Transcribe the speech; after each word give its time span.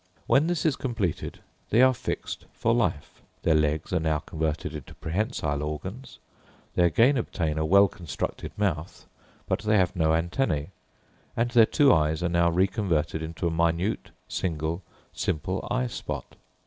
When 0.25 0.47
this 0.47 0.65
is 0.65 0.75
completed 0.75 1.41
they 1.69 1.83
are 1.83 1.93
fixed 1.93 2.45
for 2.53 2.73
life: 2.73 3.21
their 3.43 3.53
legs 3.53 3.93
are 3.93 3.99
now 3.99 4.17
converted 4.17 4.73
into 4.73 4.95
prehensile 4.95 5.61
organs; 5.61 6.17
they 6.73 6.85
again 6.85 7.17
obtain 7.17 7.59
a 7.59 7.65
well 7.67 7.87
constructed 7.87 8.51
mouth; 8.57 9.05
but 9.47 9.59
they 9.59 9.77
have 9.77 9.95
no 9.95 10.07
antennæ, 10.09 10.69
and 11.37 11.51
their 11.51 11.67
two 11.67 11.93
eyes 11.93 12.23
are 12.23 12.29
now 12.29 12.49
reconverted 12.49 13.21
into 13.21 13.45
a 13.45 13.51
minute, 13.51 14.09
single, 14.27 14.81
simple 15.13 15.67
eye 15.69 15.85
spot. 15.85 16.35